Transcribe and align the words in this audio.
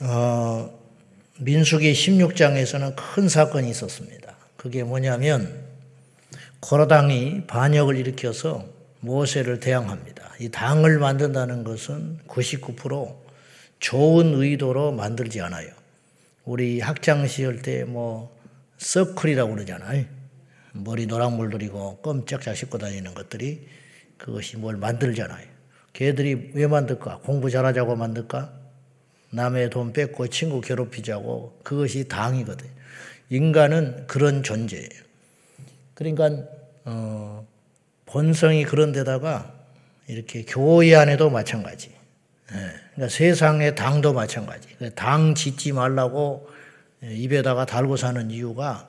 어, 0.00 0.78
민수기 1.40 1.92
16장에서는 1.92 2.94
큰 2.96 3.28
사건이 3.28 3.68
있었습니다. 3.70 4.36
그게 4.56 4.82
뭐냐면 4.82 5.66
고라당이 6.60 7.46
반역을 7.46 7.96
일으켜서 7.96 8.66
모세를 9.00 9.60
대항합니다. 9.60 10.32
이 10.40 10.48
당을 10.48 10.98
만든다는 10.98 11.64
것은 11.64 12.18
99% 12.26 13.16
좋은 13.78 14.34
의도로 14.34 14.92
만들지 14.92 15.40
않아요. 15.40 15.68
우리 16.44 16.80
학창 16.80 17.26
시절 17.26 17.62
때 17.62 17.84
뭐 17.84 18.36
서클이라고 18.78 19.54
그러잖아요. 19.54 20.04
머리 20.72 21.06
노랑물 21.06 21.50
들이고 21.50 21.98
껌짝짝 21.98 22.56
씹고 22.56 22.78
다니는 22.78 23.14
것들이 23.14 23.66
그것이 24.16 24.56
뭘 24.56 24.76
만들잖아요. 24.76 25.46
걔들이 25.92 26.52
왜 26.54 26.66
만들까? 26.66 27.18
공부 27.18 27.50
잘하자고 27.50 27.96
만들까? 27.96 28.57
남의 29.30 29.70
돈 29.70 29.92
뺏고 29.92 30.28
친구 30.28 30.60
괴롭히자고 30.60 31.60
그것이 31.62 32.08
당이거든. 32.08 32.66
인간은 33.30 34.06
그런 34.06 34.42
존재예요. 34.42 34.88
그러니까 35.94 36.30
어, 36.84 37.46
본성이 38.06 38.64
그런 38.64 38.92
데다가 38.92 39.52
이렇게 40.06 40.44
교회 40.46 40.94
안에도 40.94 41.28
마찬가지. 41.28 41.90
예, 42.52 42.56
그러니까 42.94 43.14
세상의 43.14 43.74
당도 43.74 44.14
마찬가지. 44.14 44.68
당 44.94 45.34
짓지 45.34 45.72
말라고 45.72 46.48
입에다가 47.02 47.66
달고 47.66 47.96
사는 47.96 48.30
이유가 48.30 48.88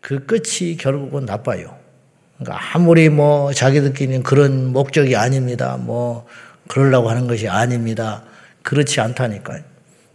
그 0.00 0.24
끝이 0.24 0.76
결국은 0.76 1.24
나빠요. 1.24 1.76
그러니까 2.38 2.74
아무리 2.74 3.08
뭐 3.08 3.52
자기들끼리는 3.52 4.22
그런 4.22 4.66
목적이 4.72 5.16
아닙니다. 5.16 5.76
뭐 5.76 6.26
그러려고 6.68 7.10
하는 7.10 7.26
것이 7.26 7.48
아닙니다. 7.48 8.22
그렇지 8.62 9.00
않다니까요. 9.00 9.69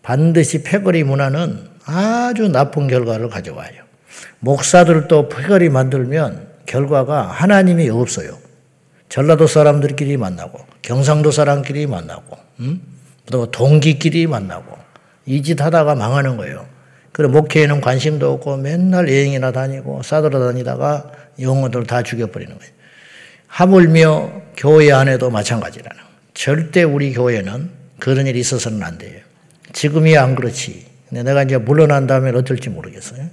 반드시 0.05 0.61
패거리 0.61 1.03
문화는 1.03 1.67
아주 1.83 2.47
나쁜 2.47 2.85
결과를 2.87 3.27
가져와요. 3.29 3.83
목사들도 4.39 5.29
패거리 5.29 5.69
만들면 5.69 6.47
결과가 6.67 7.23
하나님이 7.23 7.89
없어요. 7.89 8.37
전라도 9.09 9.47
사람들끼리 9.47 10.17
만나고 10.17 10.59
경상도 10.83 11.31
사람끼리 11.31 11.87
만나고 11.87 12.37
음? 12.59 12.81
또 13.31 13.49
동기끼리 13.49 14.27
만나고 14.27 14.77
이 15.25 15.41
짓 15.41 15.59
하다가 15.59 15.95
망하는 15.95 16.37
거예요. 16.37 16.67
그래 17.11 17.27
목회에는 17.27 17.81
관심도 17.81 18.31
없고 18.33 18.57
맨날 18.57 19.09
여행이나 19.09 19.51
다니고 19.51 20.03
싸돌아 20.03 20.37
다니다가 20.37 21.09
영혼들 21.39 21.87
다 21.87 22.03
죽여버리는 22.03 22.55
거예요. 22.55 22.73
하물며 23.47 24.41
교회 24.55 24.91
안에도 24.91 25.31
마찬가지라는 25.31 25.99
절대 26.35 26.83
우리 26.83 27.11
교회는 27.13 27.71
그런 27.99 28.27
일이 28.27 28.39
있어서는 28.39 28.83
안 28.83 28.99
돼요. 28.99 29.24
지금이야 29.75 30.23
안 30.23 30.35
그렇지. 30.35 30.85
근데 31.09 31.23
내가 31.23 31.43
이제 31.43 31.57
물러난 31.57 32.07
다음에 32.07 32.31
어떨지 32.31 32.69
모르겠어요. 32.69 33.27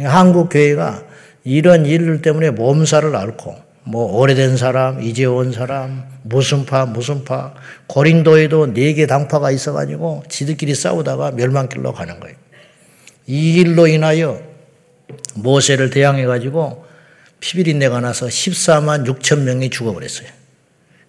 한국 0.00 0.50
교회가 0.50 1.02
이런 1.44 1.86
일 1.86 2.20
때문에 2.20 2.50
몸살을 2.50 3.16
앓고 3.16 3.56
뭐 3.84 4.18
오래된 4.18 4.58
사람, 4.58 5.02
이제 5.02 5.24
온 5.24 5.50
사람, 5.50 6.04
무슨 6.22 6.66
파, 6.66 6.84
무슨 6.84 7.24
파, 7.24 7.54
고린도에도 7.86 8.74
네 8.74 8.92
개 8.92 9.06
당파가 9.06 9.50
있어가지고 9.50 10.24
지들끼리 10.28 10.74
싸우다가 10.74 11.30
멸망길로 11.32 11.94
가는 11.94 12.20
거예요. 12.20 12.36
이 13.26 13.54
일로 13.54 13.86
인하여 13.86 14.42
모세를 15.36 15.88
대항해가지고 15.88 16.84
피비린내가 17.40 18.00
나서 18.00 18.26
14만 18.26 19.06
6천 19.06 19.40
명이 19.40 19.70
죽어버렸어요. 19.70 20.28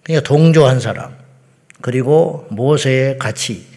그러니까 0.02 0.26
동조한 0.26 0.80
사람, 0.80 1.14
그리고 1.82 2.46
모세에 2.50 3.18
같이 3.18 3.69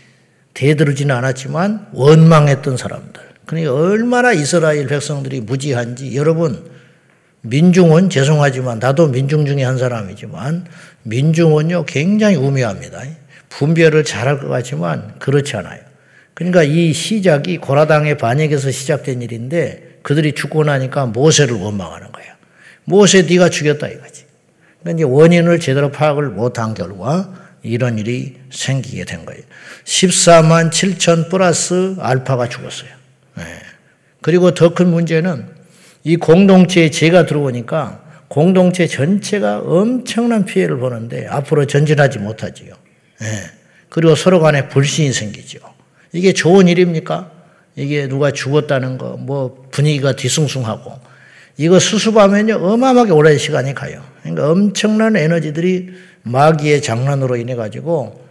대들지는 0.54 1.16
않았지만 1.16 1.88
원망했던 1.94 2.78
사람들. 2.78 3.22
그러니까 3.46 3.73
얼마나 3.73 4.32
이스라엘 4.32 4.88
백성들이 4.88 5.42
무지한지 5.42 6.16
여러분 6.16 6.72
민중은 7.42 8.09
죄송하지만 8.09 8.80
나도 8.80 9.08
민중 9.08 9.46
중에 9.46 9.64
한 9.64 9.78
사람이지만 9.78 10.66
민중은요 11.03 11.86
굉장히 11.86 12.38
우매합니다. 12.38 13.02
분별을 13.50 14.03
잘할 14.06 14.40
것 14.40 14.47
같지만 14.47 15.16
그렇지 15.19 15.58
않아요. 15.58 15.80
그러니까 16.34 16.64
이 16.64 16.94
시작이 16.94 17.58
고라당의 17.58 18.18
반역에서 18.18 18.72
시작된 18.72 19.22
일인데 19.22 20.00
그들이 20.02 20.34
죽고 20.34 20.64
나니까 20.64 21.08
모세를 21.08 21.56
원망하는 21.56 22.12
거야. 22.12 22.25
모세 22.85 23.24
네가 23.24 23.50
죽였다 23.50 23.88
이거지. 23.88 24.25
그러니까 24.81 25.00
이제 25.00 25.03
원인을 25.03 25.59
제대로 25.59 25.91
파악을 25.91 26.30
못한 26.30 26.74
결과 26.74 27.34
이런 27.63 27.97
일이 27.97 28.35
생기게 28.51 29.06
된 29.06 29.25
거예요. 29.25 29.41
14만 29.85 30.69
7천 30.69 31.29
플러스 31.29 31.96
알파가 32.00 32.50
죽었어요. 32.50 32.90
네. 33.38 33.44
그리고 34.22 34.53
더 34.53 34.74
큰 34.74 34.90
문제는 34.90 35.47
이 36.03 36.18
공동체에 36.18 36.91
죄가 36.91 37.25
들어오니까 37.25 38.02
공동체 38.28 38.88
전체가 38.88 39.59
엄청난 39.59 40.46
피해를 40.46 40.78
보는데 40.78 41.28
앞으로 41.28 41.66
전진하지 41.66 42.19
못하지요. 42.19 42.73
네. 43.22 43.28
그리고 43.90 44.16
서로 44.16 44.40
간에 44.40 44.68
불신이 44.69 45.13
생기죠. 45.13 45.59
이게 46.12 46.34
좋은 46.34 46.68
일입니까? 46.68 47.31
이게 47.75 48.07
누가 48.07 48.31
죽었다는 48.31 48.97
거, 48.97 49.18
뭐 49.18 49.68
분위기가 49.72 50.16
뒤숭숭하고 50.16 51.00
이거 51.57 51.79
수습하면요 51.79 52.56
어마어마하게 52.56 53.12
오랜 53.12 53.38
시간이 53.38 53.73
가요. 53.73 54.03
그러니까 54.22 54.50
엄청난 54.50 55.16
에너지들이 55.16 55.90
마귀의 56.23 56.81
장난으로 56.81 57.35
인해 57.38 57.56
가지고 57.56 58.22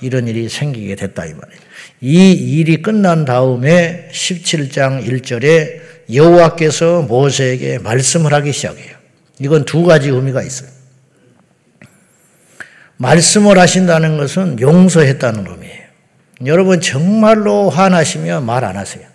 이런 0.00 0.28
일이 0.28 0.48
생기게 0.48 0.96
됐다 0.96 1.24
이 1.26 1.34
말이에요. 1.34 1.60
이 2.00 2.32
일이 2.32 2.82
끝난 2.82 3.24
다음에 3.24 4.08
17장 4.12 5.06
1절에 5.06 5.80
여호와께서 6.12 7.02
모세에게 7.02 7.78
말씀을 7.78 8.32
하기 8.34 8.52
시작해요. 8.52 8.96
이건 9.38 9.64
두 9.64 9.84
가지 9.84 10.08
의미가 10.10 10.42
있어요. 10.42 10.68
말씀을 12.96 13.58
하신다는 13.58 14.18
것은 14.18 14.60
용서했다는 14.60 15.46
의미예요. 15.46 15.84
여러분 16.46 16.80
정말로 16.80 17.70
화나시면 17.70 18.44
말 18.44 18.64
안 18.64 18.76
하세요. 18.76 19.06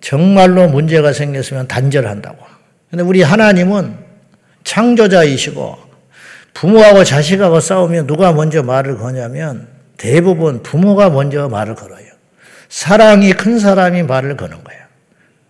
정말로 0.00 0.68
문제가 0.68 1.12
생겼으면 1.12 1.66
단절한다고. 1.66 2.36
근데 2.90 3.02
우리 3.02 3.22
하나님은 3.22 3.96
창조자이시고 4.64 5.78
부모하고 6.54 7.04
자식하고 7.04 7.60
싸우면 7.60 8.06
누가 8.06 8.32
먼저 8.32 8.62
말을 8.62 8.96
거냐면 8.96 9.68
대부분 9.96 10.62
부모가 10.62 11.10
먼저 11.10 11.48
말을 11.48 11.74
걸어요. 11.74 12.06
사랑이 12.68 13.32
큰 13.32 13.58
사람이 13.58 14.04
말을 14.04 14.36
거는 14.36 14.64
거예요. 14.64 14.82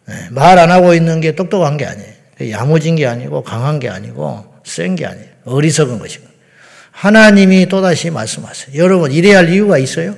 네, 0.06 0.14
말안 0.30 0.70
하고 0.70 0.92
있는 0.94 1.20
게 1.20 1.34
똑똑한 1.34 1.76
게 1.76 1.86
아니에요. 1.86 2.12
야무진 2.50 2.96
게 2.96 3.06
아니고 3.06 3.42
강한 3.42 3.78
게 3.78 3.88
아니고 3.88 4.52
센 4.64 4.96
게 4.96 5.06
아니에요. 5.06 5.28
어리석은 5.44 5.98
것이고. 5.98 6.26
하나님이 6.90 7.66
또다시 7.66 8.10
말씀하세요. 8.10 8.76
여러분, 8.82 9.12
이래야 9.12 9.38
할 9.38 9.48
이유가 9.48 9.78
있어요? 9.78 10.14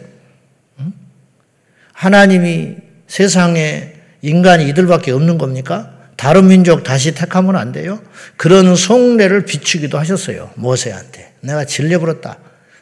하나님이 1.93 2.77
세상에 3.07 3.95
인간이 4.23 4.69
이들밖에 4.69 5.11
없는 5.13 5.39
겁니까? 5.39 5.96
다른 6.17 6.49
민족 6.49 6.83
다시 6.83 7.15
택하면 7.15 7.57
안 7.57 7.73
돼요? 7.73 8.01
그런 8.37 8.75
속내를 8.75 9.45
비추기도 9.45 9.99
하셨어요. 9.99 10.51
모세한테. 10.55 11.33
내가 11.41 11.65
질려버렸다. 11.65 12.39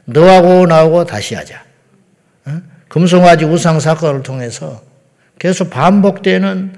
너하고 0.07 0.67
나하고 0.67 1.05
다시 1.05 1.35
하자. 1.35 1.63
금송아지 2.89 3.45
우상 3.45 3.81
사건을 3.81 4.23
통해서 4.23 4.83
계속 5.39 5.71
반복되는 5.71 6.75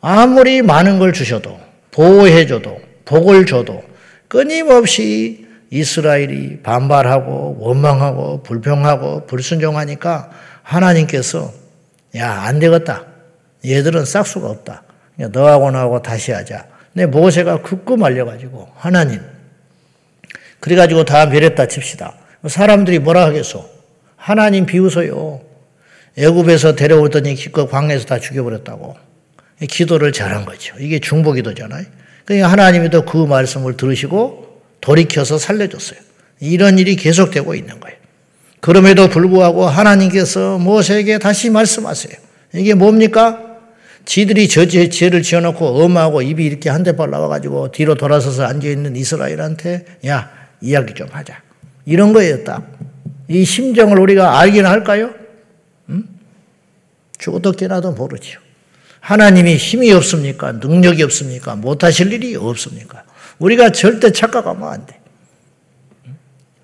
아무리 0.00 0.62
많은 0.62 0.98
걸 0.98 1.12
주셔도 1.12 1.60
보호해줘도 1.90 2.80
복을 3.04 3.44
줘도 3.44 3.82
끊임없이 4.28 5.46
이스라엘이 5.70 6.62
반발하고 6.62 7.58
원망하고 7.60 8.42
불평하고 8.42 9.26
불순종하니까 9.26 10.30
하나님께서 10.62 11.52
야 12.16 12.44
안 12.44 12.58
되겠다. 12.58 13.04
얘들은 13.64 14.04
싹수가 14.04 14.48
없다. 14.48 14.82
너하고 15.28 15.70
나하고 15.70 16.02
다시 16.02 16.32
하자. 16.32 16.66
근데 16.92 17.06
모세가 17.06 17.62
극구 17.62 17.96
말려가지고 17.96 18.68
하나님 18.76 19.20
그래가지고 20.60 21.04
다 21.04 21.26
멸했다 21.26 21.66
칩시다. 21.66 22.14
사람들이 22.46 22.98
뭐라 22.98 23.24
하겠소? 23.26 23.68
하나님 24.16 24.66
비웃어요. 24.66 25.40
애굽에서 26.18 26.74
데려오더니 26.74 27.34
기껏 27.34 27.66
광에서 27.66 28.06
다 28.06 28.18
죽여버렸다고. 28.18 28.96
기도를 29.68 30.12
잘한 30.12 30.44
거죠. 30.44 30.74
이게 30.78 30.98
중보기도잖아요. 30.98 31.84
그러니까 32.24 32.50
하나님이 32.50 32.90
또 32.90 33.04
그 33.04 33.18
말씀을 33.26 33.76
들으시고 33.76 34.60
돌이켜서 34.80 35.38
살려줬어요. 35.38 35.98
이런 36.40 36.78
일이 36.78 36.96
계속되고 36.96 37.54
있는 37.54 37.80
거예요. 37.80 37.96
그럼에도 38.60 39.08
불구하고 39.08 39.64
하나님께서 39.66 40.58
모세에게 40.58 41.18
다시 41.18 41.50
말씀하세요. 41.50 42.14
이게 42.54 42.74
뭡니까? 42.74 43.49
지들이 44.04 44.48
저 44.48 44.66
죄를 44.66 45.22
지어놓고 45.22 45.82
엄하고 45.84 46.22
입이 46.22 46.44
이렇게 46.44 46.68
한 46.70 46.82
대 46.82 46.92
발 46.96 47.10
나와가지고 47.10 47.70
뒤로 47.70 47.94
돌아서서 47.94 48.44
앉아있는 48.44 48.96
이스라엘한테 48.96 49.84
야, 50.06 50.30
이야기 50.60 50.94
좀 50.94 51.08
하자. 51.10 51.40
이런 51.84 52.12
딱. 52.44 52.70
이 53.28 53.44
심정을 53.44 53.98
우리가 53.98 54.40
알기는 54.40 54.68
할까요? 54.68 55.10
음? 55.88 56.04
죽어도 57.18 57.52
깨나도 57.52 57.92
모르죠. 57.92 58.40
하나님이 59.00 59.56
힘이 59.56 59.92
없습니까? 59.92 60.52
능력이 60.52 61.02
없습니까? 61.04 61.54
못하실 61.54 62.12
일이 62.12 62.36
없습니까? 62.36 63.04
우리가 63.38 63.70
절대 63.72 64.10
착각하면 64.12 64.68
안 64.68 64.86
돼. 64.86 64.98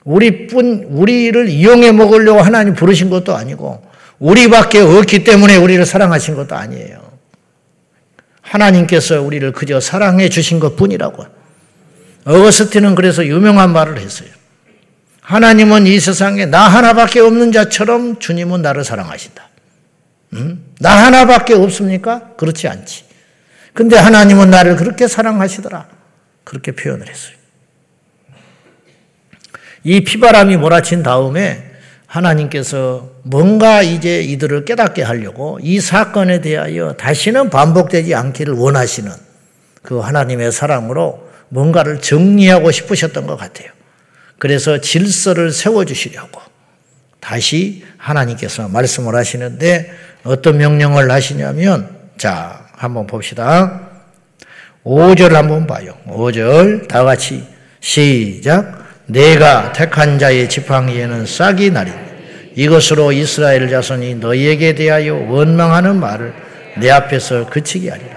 우리뿐, 0.04 0.86
우리를 0.90 1.48
이용해 1.48 1.92
먹으려고 1.92 2.40
하나님 2.40 2.74
부르신 2.74 3.10
것도 3.10 3.34
아니고, 3.34 3.82
우리밖에 4.18 4.80
없기 4.80 5.24
때문에 5.24 5.56
우리를 5.56 5.84
사랑하신 5.84 6.36
것도 6.36 6.54
아니에요. 6.54 7.15
하나님께서 8.46 9.20
우리를 9.22 9.52
그저 9.52 9.80
사랑해 9.80 10.28
주신 10.28 10.60
것 10.60 10.76
뿐이라고. 10.76 11.26
어거스틴은 12.24 12.94
그래서 12.94 13.26
유명한 13.26 13.72
말을 13.72 13.98
했어요. 13.98 14.28
하나님은 15.20 15.86
이 15.86 15.98
세상에 15.98 16.46
나 16.46 16.68
하나밖에 16.68 17.20
없는 17.20 17.52
자처럼 17.52 18.18
주님은 18.18 18.62
나를 18.62 18.84
사랑하신다. 18.84 19.48
음? 20.34 20.64
나 20.78 21.06
하나밖에 21.06 21.54
없습니까? 21.54 22.34
그렇지 22.36 22.68
않지. 22.68 23.04
근데 23.72 23.96
하나님은 23.96 24.50
나를 24.50 24.76
그렇게 24.76 25.08
사랑하시더라. 25.08 25.88
그렇게 26.44 26.72
표현을 26.72 27.08
했어요. 27.08 27.36
이 29.82 30.02
피바람이 30.02 30.56
몰아친 30.56 31.02
다음에 31.02 31.65
하나님께서 32.16 33.10
뭔가 33.22 33.82
이제 33.82 34.22
이들을 34.22 34.64
깨닫게 34.64 35.02
하려고 35.02 35.58
이 35.62 35.80
사건에 35.80 36.40
대하여 36.40 36.94
다시는 36.94 37.50
반복되지 37.50 38.14
않기를 38.14 38.54
원하시는 38.54 39.10
그 39.82 39.98
하나님의 39.98 40.52
사랑으로 40.52 41.26
뭔가를 41.48 42.00
정리하고 42.00 42.70
싶으셨던 42.70 43.26
것 43.26 43.36
같아요. 43.36 43.70
그래서 44.38 44.80
질서를 44.80 45.52
세워주시려고 45.52 46.40
다시 47.20 47.84
하나님께서 47.96 48.68
말씀을 48.68 49.14
하시는데 49.14 49.90
어떤 50.24 50.58
명령을 50.58 51.10
하시냐면 51.10 51.88
자, 52.18 52.66
한번 52.72 53.06
봅시다. 53.06 53.80
5절 54.84 55.32
한번 55.32 55.66
봐요. 55.66 55.96
5절 56.06 56.88
다 56.88 57.04
같이 57.04 57.44
시작. 57.80 58.86
내가 59.06 59.72
택한 59.72 60.18
자의 60.18 60.48
지팡이에는 60.48 61.26
싹이 61.26 61.70
나리 61.70 61.92
이것으로 62.56 63.12
이스라엘 63.12 63.68
자손이 63.68 64.16
너희에게 64.16 64.74
대하여 64.74 65.14
원망하는 65.14 66.00
말을 66.00 66.34
내 66.78 66.90
앞에서 66.90 67.46
그치게 67.48 67.90
하리라. 67.90 68.16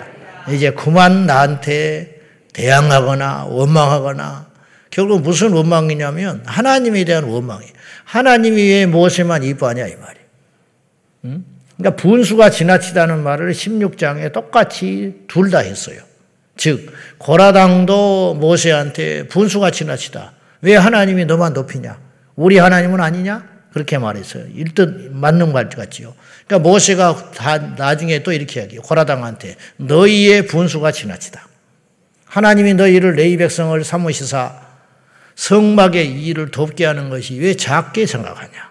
이제 0.50 0.72
그만 0.72 1.26
나한테 1.26 2.20
대항하거나 2.54 3.46
원망하거나 3.46 4.48
결국 4.90 5.22
무슨 5.22 5.52
원망이냐면 5.52 6.42
하나님에 6.46 7.04
대한 7.04 7.26
원망이 7.26 7.66
하나님이 8.06 8.62
왜 8.62 8.86
모세만 8.86 9.44
이뻐하냐 9.44 9.86
이 9.86 9.96
말이에요. 9.96 10.28
응? 11.26 11.46
그러니까 11.78 12.02
분수가 12.02 12.50
지나치다는 12.50 13.22
말을 13.22 13.52
16장에 13.54 14.32
똑같이 14.34 15.26
둘 15.28 15.52
다 15.52 15.60
했어요. 15.60 16.00
즉 16.58 16.92
고라당도 17.20 18.36
모세한테 18.40 19.28
분수가 19.28 19.72
지나치다. 19.72 20.34
왜 20.62 20.76
하나님이 20.76 21.26
너만 21.26 21.54
높이냐? 21.54 22.00
우리 22.36 22.58
하나님은 22.58 23.00
아니냐? 23.00 23.59
그렇게 23.74 23.98
말했어요. 23.98 24.46
일뜻 24.56 25.12
맞는 25.12 25.52
말 25.54 25.70
같지요. 25.70 26.14
그러니까 26.48 26.68
모세가 26.70 27.32
다 27.32 27.58
나중에 27.58 28.24
또 28.24 28.32
이렇게 28.32 28.60
이야기해요. 28.62 28.82
고라당한테 28.82 29.56
너희의 29.78 30.48
분수가 30.48 30.92
지나치다. 30.92 31.48
하나님이 32.26 32.74
너희를 32.76 33.14
레이 33.14 33.38
백성을 33.38 33.82
삼으시사 33.84 34.62
성막의 35.36 36.22
일을 36.24 36.52
돕게 36.52 36.86
하는 36.86 37.10
것이 37.10 37.40
왜 37.40 37.54
작게 37.56 38.06
생각하냐? 38.06 38.70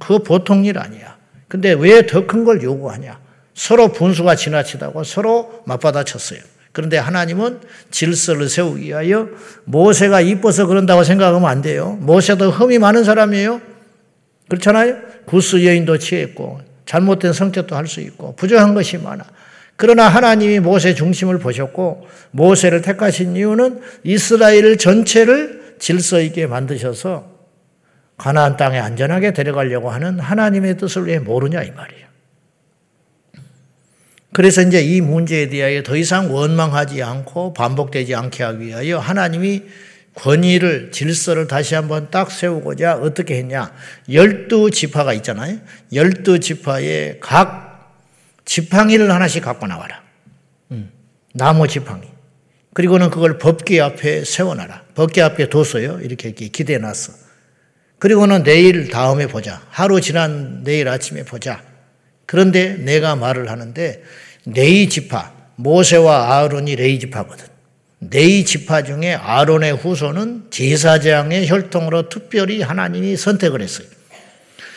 그거 0.00 0.18
보통 0.18 0.64
일 0.64 0.78
아니야. 0.78 1.16
근데 1.48 1.72
왜 1.72 2.02
더 2.06 2.26
큰 2.26 2.44
걸 2.44 2.62
요구하냐? 2.62 3.18
서로 3.54 3.92
분수가 3.92 4.36
지나치다고 4.36 5.04
서로 5.04 5.62
맞받아쳤어요. 5.66 6.40
그런데 6.72 6.96
하나님은 6.98 7.60
질서를 7.90 8.48
세우기 8.48 8.84
위하여 8.84 9.28
모세가 9.64 10.20
이뻐서 10.20 10.66
그런다고 10.66 11.02
생각하면 11.02 11.48
안 11.48 11.60
돼요. 11.62 11.96
모세도 12.00 12.50
흠이 12.52 12.78
많은 12.78 13.02
사람이에요. 13.04 13.60
그렇잖아요? 14.48 14.96
구스 15.26 15.64
여인도 15.64 15.98
취했고 15.98 16.60
잘못된 16.86 17.32
성격도 17.32 17.76
할 17.76 17.86
수 17.86 18.00
있고 18.00 18.34
부정한 18.36 18.74
것이 18.74 18.98
많아. 18.98 19.24
그러나 19.76 20.08
하나님이 20.08 20.58
모세 20.58 20.94
중심을 20.94 21.38
보셨고 21.38 22.08
모세를 22.32 22.82
택하신 22.82 23.36
이유는 23.36 23.80
이스라엘 24.02 24.76
전체를 24.76 25.76
질서 25.78 26.20
있게 26.20 26.46
만드셔서 26.46 27.38
가나안 28.16 28.56
땅에 28.56 28.78
안전하게 28.80 29.32
데려가려고 29.32 29.90
하는 29.90 30.18
하나님의 30.18 30.76
뜻을 30.78 31.06
왜 31.06 31.20
모르냐 31.20 31.62
이 31.62 31.70
말이에요. 31.70 32.08
그래서 34.32 34.62
이제 34.62 34.80
이 34.82 35.00
문제에 35.00 35.48
대하여 35.48 35.82
더 35.82 35.96
이상 35.96 36.34
원망하지 36.34 37.02
않고 37.02 37.54
반복되지 37.54 38.14
않게 38.14 38.42
하기 38.42 38.66
위하여 38.66 38.98
하나님이 38.98 39.62
권위를 40.18 40.90
질서를 40.90 41.46
다시 41.46 41.76
한번 41.76 42.10
딱 42.10 42.32
세우고자 42.32 42.96
어떻게 42.96 43.36
했냐? 43.36 43.72
열두 44.10 44.72
지파가 44.72 45.12
있잖아요. 45.14 45.58
열두 45.92 46.40
지파에 46.40 47.18
각 47.20 47.94
지팡이를 48.44 49.12
하나씩 49.12 49.44
갖고 49.44 49.68
나와라. 49.68 50.02
음, 50.72 50.90
나무 51.34 51.68
지팡이. 51.68 52.02
그리고는 52.74 53.10
그걸 53.10 53.38
법궤 53.38 53.80
앞에 53.80 54.24
세워놔라. 54.24 54.86
법궤 54.96 55.22
앞에 55.22 55.50
뒀어요. 55.50 56.00
이렇게 56.02 56.32
기대해 56.32 56.80
놨어. 56.80 57.12
그리고는 58.00 58.42
내일 58.42 58.90
다음에 58.90 59.28
보자. 59.28 59.62
하루 59.70 60.00
지난 60.00 60.64
내일 60.64 60.88
아침에 60.88 61.24
보자. 61.24 61.62
그런데 62.26 62.74
내가 62.74 63.14
말을 63.14 63.50
하는데 63.50 64.02
네이 64.44 64.88
지파, 64.88 65.32
모세와 65.56 66.38
아론이 66.38 66.74
레이 66.76 66.98
지파거든. 66.98 67.57
네이 68.00 68.44
지파 68.44 68.82
중에 68.82 69.14
아론의 69.14 69.76
후손은 69.76 70.44
제사장의 70.50 71.48
혈통으로 71.48 72.08
특별히 72.08 72.62
하나님이 72.62 73.16
선택을 73.16 73.60
했어요. 73.60 73.88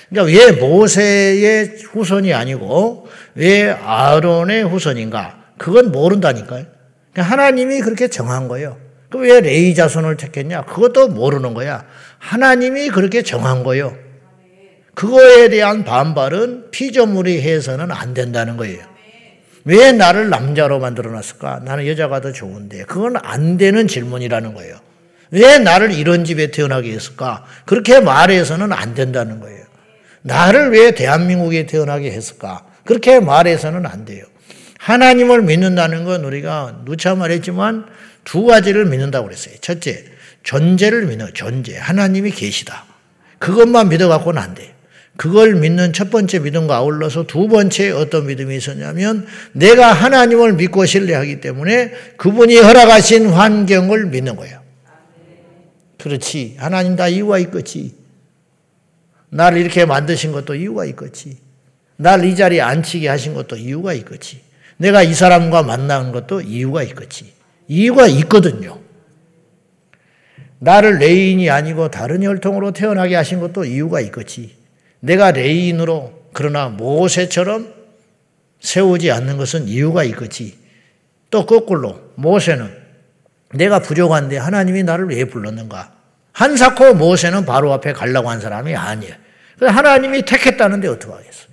그러니까 0.09 0.37
왜 0.37 0.51
모세의 0.51 1.77
후손이 1.91 2.33
아니고 2.33 3.07
왜 3.35 3.69
아론의 3.69 4.63
후손인가? 4.63 5.39
그건 5.57 5.91
모른다니까요. 5.91 6.65
그러니까 7.13 7.31
하나님이 7.31 7.81
그렇게 7.81 8.07
정한 8.07 8.47
거예요. 8.47 8.77
왜 9.13 9.41
레이 9.41 9.75
자손을 9.75 10.17
택했냐? 10.17 10.63
그것도 10.63 11.09
모르는 11.09 11.53
거야. 11.53 11.85
하나님이 12.17 12.89
그렇게 12.89 13.21
정한 13.21 13.63
거예요. 13.63 13.95
그거에 14.93 15.49
대한 15.49 15.83
반발은 15.83 16.71
피조물이 16.71 17.41
해서는 17.41 17.91
안 17.91 18.13
된다는 18.13 18.57
거예요. 18.57 18.90
왜 19.65 19.91
나를 19.91 20.29
남자로 20.29 20.79
만들어 20.79 21.11
놨을까? 21.11 21.61
나는 21.63 21.87
여자가 21.87 22.21
더 22.21 22.31
좋은데. 22.31 22.83
그건 22.83 23.15
안 23.21 23.57
되는 23.57 23.87
질문이라는 23.87 24.53
거예요. 24.53 24.77
왜 25.31 25.59
나를 25.59 25.91
이런 25.91 26.25
집에 26.25 26.51
태어나게 26.51 26.91
했을까? 26.91 27.45
그렇게 27.65 27.99
말해서는 27.99 28.73
안 28.73 28.95
된다는 28.95 29.39
거예요. 29.39 29.63
나를 30.23 30.71
왜 30.71 30.91
대한민국에 30.91 31.65
태어나게 31.65 32.11
했을까? 32.11 32.65
그렇게 32.85 33.19
말해서는 33.19 33.85
안 33.85 34.05
돼요. 34.05 34.25
하나님을 34.79 35.43
믿는다는 35.43 36.05
건 36.05 36.25
우리가 36.25 36.81
누차 36.85 37.15
말했지만 37.15 37.85
두 38.23 38.45
가지를 38.45 38.85
믿는다고 38.85 39.27
그랬어요. 39.27 39.55
첫째, 39.61 40.05
존재를 40.43 41.05
믿어. 41.05 41.31
존재. 41.33 41.77
하나님이 41.77 42.31
계시다. 42.31 42.85
그것만 43.39 43.89
믿어 43.89 44.07
갖고는 44.07 44.41
안 44.41 44.53
돼요. 44.53 44.71
그걸 45.21 45.53
믿는 45.53 45.93
첫 45.93 46.09
번째 46.09 46.39
믿음과 46.39 46.77
아울러서 46.77 47.27
두 47.27 47.47
번째 47.47 47.91
어떤 47.91 48.25
믿음이 48.25 48.57
있었냐면 48.57 49.27
내가 49.51 49.93
하나님을 49.93 50.53
믿고 50.53 50.87
신뢰하기 50.87 51.41
때문에 51.41 51.91
그분이 52.17 52.57
허락하신 52.57 53.27
환경을 53.27 54.07
믿는 54.07 54.35
거예요. 54.35 54.59
그렇지. 55.99 56.55
하나님 56.57 56.95
다 56.95 57.07
이유가 57.07 57.37
있겠지. 57.37 57.93
나를 59.29 59.59
이렇게 59.59 59.85
만드신 59.85 60.31
것도 60.31 60.55
이유가 60.55 60.85
있겠지. 60.85 61.37
날 61.97 62.25
이 62.25 62.35
자리에 62.35 62.59
앉히게 62.59 63.07
하신 63.07 63.35
것도 63.35 63.57
이유가 63.57 63.93
있겠지. 63.93 64.41
내가 64.77 65.03
이 65.03 65.13
사람과 65.13 65.61
만나는 65.61 66.13
것도 66.13 66.41
이유가 66.41 66.81
있겠지. 66.81 67.31
이유가 67.67 68.07
있거든요. 68.07 68.79
나를 70.57 70.97
레위인이 70.97 71.47
아니고 71.47 71.91
다른 71.91 72.23
혈통으로 72.23 72.71
태어나게 72.71 73.13
하신 73.13 73.39
것도 73.39 73.65
이유가 73.65 74.01
있겠지. 74.01 74.60
내가 75.01 75.31
레위인으로 75.31 76.13
그러나 76.33 76.69
모세처럼 76.69 77.73
세우지 78.61 79.11
않는 79.11 79.37
것은 79.37 79.67
이유가 79.67 80.03
있겠지. 80.03 80.57
또 81.29 81.45
거꾸로 81.45 81.99
모세는 82.15 82.81
내가 83.53 83.79
부족한데 83.79 84.37
하나님이 84.37 84.83
나를 84.83 85.09
왜 85.09 85.25
불렀는가? 85.25 85.91
한사코 86.31 86.93
모세는 86.93 87.45
바로 87.45 87.73
앞에 87.73 87.93
가려고 87.93 88.29
한 88.29 88.39
사람이 88.39 88.75
아니에요. 88.75 89.13
하나님이 89.59 90.23
택했다는데 90.23 90.87
어떡하겠어? 90.87 91.47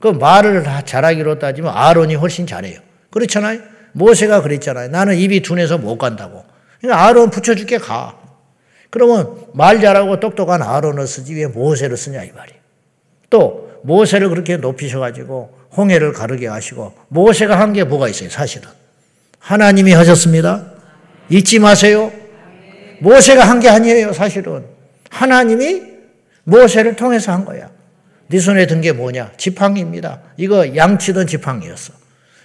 그 0.00 0.08
말을 0.08 0.64
잘하기로 0.84 1.38
따지면 1.38 1.72
아론이 1.74 2.16
훨씬 2.16 2.46
잘해요. 2.46 2.80
그렇잖아요? 3.10 3.60
모세가 3.92 4.42
그랬잖아요. 4.42 4.88
나는 4.88 5.16
입이 5.16 5.40
둔해서 5.40 5.78
못 5.78 5.96
간다고. 5.96 6.44
그러니까 6.80 7.06
아론 7.06 7.30
붙여줄게 7.30 7.78
가. 7.78 8.18
그러면 8.90 9.46
말 9.54 9.80
잘하고 9.80 10.20
똑똑한 10.20 10.62
아론을 10.62 11.06
쓰지 11.06 11.34
왜 11.34 11.46
모세를 11.46 11.96
쓰냐 11.96 12.22
이 12.24 12.32
말이에요. 12.32 12.55
또 13.30 13.70
모세를 13.82 14.28
그렇게 14.28 14.56
높이셔가지고 14.56 15.54
홍해를 15.76 16.12
가르게 16.12 16.46
하시고 16.46 16.92
모세가 17.08 17.58
한 17.58 17.72
게 17.72 17.84
뭐가 17.84 18.08
있어요, 18.08 18.30
사실은. 18.30 18.68
하나님이 19.38 19.92
하셨습니다. 19.92 20.72
잊지 21.28 21.58
마세요. 21.58 22.10
모세가 23.00 23.44
한 23.48 23.60
게 23.60 23.68
아니에요, 23.68 24.12
사실은. 24.12 24.64
하나님이 25.10 25.82
모세를 26.44 26.96
통해서 26.96 27.32
한 27.32 27.44
거야. 27.44 27.70
네 28.28 28.38
손에 28.40 28.66
든 28.66 28.80
게 28.80 28.92
뭐냐? 28.92 29.32
지팡이입니다. 29.36 30.20
이거 30.36 30.74
양치던 30.74 31.26
지팡이였어. 31.26 31.92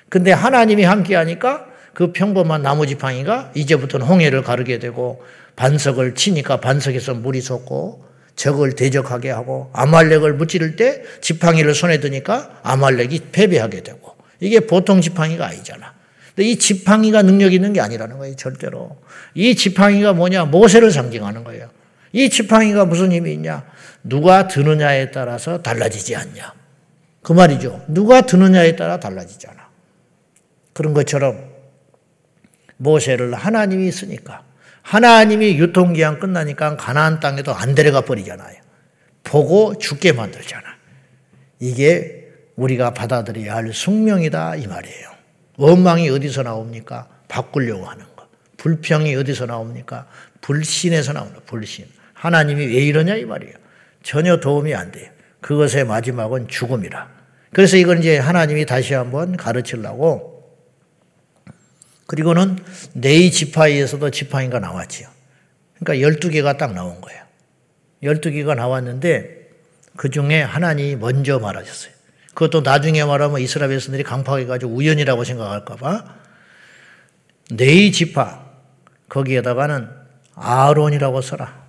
근데 0.09 0.31
하나님이 0.31 0.83
함께 0.83 1.15
하니까 1.15 1.65
그 1.93 2.11
평범한 2.11 2.61
나무 2.61 2.85
지팡이가 2.85 3.51
이제부터는 3.55 4.05
홍해를 4.05 4.43
가르게 4.43 4.77
되고 4.79 5.23
반석을 5.55 6.15
치니까 6.15 6.59
반석에서 6.61 7.13
물이 7.15 7.41
솟고 7.41 8.05
적을 8.41 8.73
대적하게 8.73 9.29
하고 9.29 9.69
아말렉을 9.71 10.33
무찌를 10.33 10.75
때 10.75 11.03
지팡이를 11.21 11.75
손에 11.75 11.99
드니까 11.99 12.59
아말렉이 12.63 13.19
패배하게 13.31 13.83
되고 13.83 14.15
이게 14.39 14.61
보통 14.61 14.99
지팡이가 14.99 15.45
아니잖아. 15.45 15.93
근데 16.35 16.49
이 16.49 16.57
지팡이가 16.57 17.21
능력 17.21 17.53
있는 17.53 17.71
게 17.71 17.81
아니라는 17.81 18.17
거예요, 18.17 18.35
절대로. 18.35 18.97
이 19.35 19.53
지팡이가 19.53 20.13
뭐냐? 20.13 20.45
모세를 20.45 20.89
상징하는 20.89 21.43
거예요. 21.43 21.69
이 22.13 22.31
지팡이가 22.31 22.85
무슨 22.85 23.11
힘이 23.11 23.33
있냐? 23.33 23.63
누가 24.03 24.47
드느냐에 24.47 25.11
따라서 25.11 25.61
달라지지 25.61 26.15
않냐. 26.15 26.55
그 27.21 27.33
말이죠. 27.33 27.85
누가 27.87 28.21
드느냐에 28.21 28.75
따라 28.75 28.99
달라지잖아. 28.99 29.69
그런 30.73 30.95
것처럼 30.95 31.51
모세를 32.77 33.35
하나님이 33.35 33.91
쓰니까 33.91 34.43
하나님이 34.81 35.57
유통기한 35.57 36.19
끝나니까 36.19 36.77
가나안 36.77 37.19
땅에도 37.19 37.53
안 37.53 37.75
데려가 37.75 38.01
버리잖아요. 38.01 38.57
보고 39.23 39.77
죽게 39.77 40.13
만들잖아. 40.13 40.63
이게 41.59 42.29
우리가 42.55 42.93
받아들여야 42.93 43.55
할 43.55 43.73
숙명이다 43.73 44.55
이 44.55 44.67
말이에요. 44.67 45.11
원망이 45.57 46.09
어디서 46.09 46.43
나옵니까? 46.43 47.07
바꾸려고 47.27 47.85
하는 47.85 48.03
거. 48.15 48.27
불평이 48.57 49.15
어디서 49.15 49.45
나옵니까? 49.45 50.07
불신에서 50.41 51.13
나오는 51.13 51.33
불신. 51.45 51.85
하나님이 52.13 52.65
왜 52.65 52.73
이러냐 52.73 53.15
이 53.15 53.25
말이에요. 53.25 53.53
전혀 54.03 54.39
도움이 54.39 54.73
안 54.73 54.91
돼요. 54.91 55.09
그것의 55.41 55.85
마지막은 55.85 56.47
죽음이라. 56.47 57.09
그래서 57.53 57.77
이건 57.77 57.99
이제 57.99 58.17
하나님이 58.17 58.65
다시 58.65 58.93
한번 58.93 59.37
가르치려고 59.37 60.30
그리고는 62.11 62.57
네이 62.91 63.31
지파이에서도 63.31 64.11
지파인가 64.11 64.59
나왔지요. 64.59 65.07
그러니까 65.79 66.09
12개가 66.09 66.57
딱 66.57 66.73
나온 66.73 66.99
거예요. 66.99 67.23
12개가 68.03 68.53
나왔는데 68.53 69.47
그 69.95 70.09
중에 70.09 70.41
하나님이 70.41 70.97
먼저 70.97 71.39
말하셨어요. 71.39 71.93
그것도 72.33 72.61
나중에 72.61 73.01
말하면 73.05 73.39
이스라엘 73.39 73.69
백성들이 73.69 74.03
강팍해가지고 74.03 74.73
우연이라고 74.73 75.23
생각할까봐 75.23 76.03
네이 77.51 77.93
지파 77.93 78.43
거기에다가는 79.07 79.87
아론이라고 80.35 81.21
써라. 81.21 81.63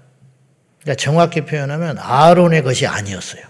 그러니까 0.80 1.00
정확히 1.00 1.42
표현하면 1.42 1.98
아론의 2.00 2.64
것이 2.64 2.88
아니었어요. 2.88 3.44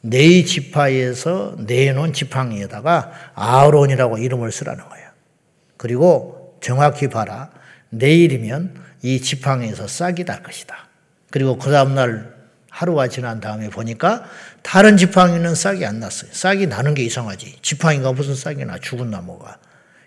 네이 0.00 0.46
지파에서 0.46 1.56
내놓은 1.58 2.14
지팡이에다가 2.14 3.12
아론이라고 3.34 4.16
이름을 4.16 4.50
쓰라는 4.50 4.88
거예요. 4.88 4.99
그리고 5.80 6.58
정확히 6.60 7.08
봐라. 7.08 7.48
내일이면 7.88 8.74
이 9.00 9.22
지팡이에서 9.22 9.88
싹이 9.88 10.26
날 10.26 10.42
것이다. 10.42 10.76
그리고 11.30 11.56
그 11.56 11.70
다음날 11.70 12.34
하루가 12.68 13.08
지난 13.08 13.40
다음에 13.40 13.70
보니까 13.70 14.26
다른 14.60 14.98
지팡이는 14.98 15.54
싹이 15.54 15.86
안 15.86 15.98
났어요. 15.98 16.30
싹이 16.34 16.66
나는 16.66 16.92
게 16.92 17.02
이상하지. 17.04 17.60
지팡이가 17.62 18.12
무슨 18.12 18.34
싹이 18.34 18.62
나, 18.66 18.78
죽은 18.78 19.10
나무가. 19.10 19.56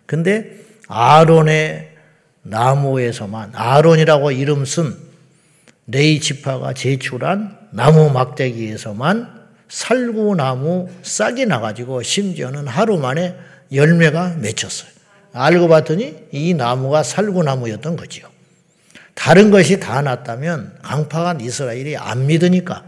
근데 0.05 0.59
아론의 0.89 1.95
나무에서만, 2.43 3.53
아론이라고 3.55 4.29
이름 4.29 4.65
쓴 4.65 4.95
레이 5.87 6.19
지파가 6.19 6.73
제출한 6.73 7.57
나무 7.71 8.11
막대기에서만 8.11 9.41
살구나무 9.69 10.89
싹이 11.01 11.47
나가지고 11.47 12.03
심지어는 12.03 12.67
하루 12.67 12.99
만에 12.99 13.35
열매가 13.71 14.35
맺혔어요. 14.35 14.93
알고 15.33 15.67
봤더니 15.67 16.27
이 16.31 16.53
나무가 16.53 17.03
살구나무였던 17.03 17.95
거지요. 17.95 18.27
다른 19.15 19.51
것이 19.51 19.79
다 19.79 20.01
났다면 20.01 20.77
강팍한 20.81 21.41
이스라엘이 21.41 21.97
안 21.97 22.25
믿으니까 22.27 22.83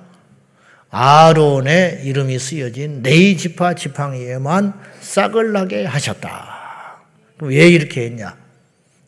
아론의 0.90 2.02
이름이 2.06 2.40
쓰여진 2.40 3.02
네이 3.02 3.38
지파 3.38 3.74
지팡이에만 3.74 4.74
싹을 5.02 5.52
나게 5.52 5.86
하셨다. 5.86 7.02
왜 7.40 7.68
이렇게 7.68 8.06
했냐? 8.06 8.38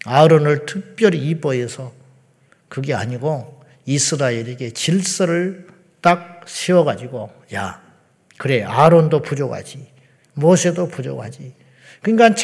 아론을 0.05 0.65
특별히 0.65 1.19
이뻐해서 1.19 1.93
그게 2.67 2.93
아니고 2.93 3.63
이스라엘에게 3.85 4.71
질서를 4.71 5.67
딱 6.01 6.41
세워가지고 6.45 7.31
야 7.53 7.81
그래 8.37 8.63
아론도 8.63 9.21
부족하지 9.21 9.87
모세도 10.33 10.89
부족하지 10.89 11.53
그러니까 12.01 12.35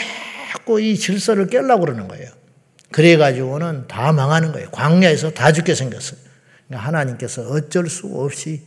자꾸 0.53 0.79
이 0.79 0.95
질서를 0.97 1.47
깨려고 1.47 1.81
그러는 1.85 2.07
거예요. 2.07 2.29
그래가지고는 2.91 3.87
다 3.87 4.11
망하는 4.11 4.51
거예요. 4.51 4.69
광야에서 4.69 5.31
다 5.31 5.51
죽게 5.51 5.73
생겼어요. 5.73 6.19
그러니까 6.67 6.87
하나님께서 6.87 7.41
어쩔 7.49 7.89
수 7.89 8.05
없이 8.07 8.61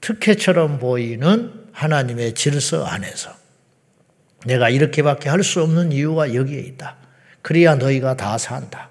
특혜처럼 0.00 0.80
보이는 0.80 1.52
하나님의 1.72 2.34
질서 2.34 2.84
안에서 2.84 3.30
내가 4.44 4.68
이렇게밖에 4.68 5.28
할 5.28 5.42
수 5.42 5.62
없는 5.62 5.92
이유가 5.92 6.34
여기에 6.34 6.60
있다. 6.60 6.96
그래야 7.42 7.76
너희가 7.76 8.16
다 8.16 8.36
산다. 8.38 8.90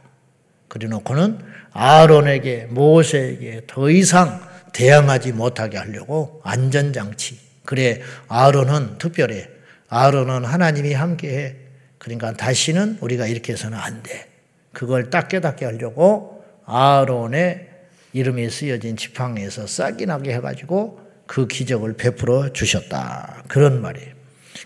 그래 0.69 0.87
놓고는 0.87 1.39
아론에게, 1.73 2.67
모세에게 2.69 3.63
더 3.67 3.89
이상 3.89 4.41
대항하지 4.73 5.33
못하게 5.33 5.77
하려고 5.77 6.41
안전장치. 6.43 7.39
그래, 7.65 8.01
아론은 8.29 8.97
특별해. 8.97 9.56
아론은 9.89 10.45
하나님이 10.45 10.93
함께해. 10.93 11.55
그러니까 11.97 12.33
다시는 12.33 12.97
우리가 13.01 13.27
이렇게 13.27 13.53
해서는 13.53 13.77
안 13.77 14.03
돼. 14.03 14.29
그걸 14.73 15.09
딱 15.09 15.27
깨닫게 15.27 15.65
하려고 15.65 16.43
아론의 16.65 17.67
이름이 18.13 18.49
쓰여진 18.49 18.97
지팡이에서 18.97 19.67
싹이 19.67 20.05
나게 20.05 20.33
해가지고 20.33 21.01
그 21.25 21.47
기적을 21.47 21.93
베풀어 21.97 22.53
주셨다. 22.53 23.43
그런 23.47 23.81
말이에요. 23.81 24.13